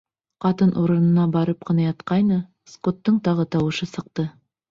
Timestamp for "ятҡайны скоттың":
1.85-3.19